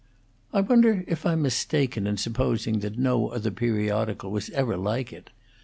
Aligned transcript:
"I 0.51 0.61
wonder 0.61 1.05
if 1.07 1.27
I'm 1.27 1.43
mistaken 1.43 2.07
in 2.07 2.17
supposing 2.17 2.79
that 2.79 2.97
no 2.97 3.27
other 3.29 3.51
periodical 3.51 4.31
was 4.31 4.49
ever 4.49 4.75
like 4.75 5.13
it. 5.13 5.29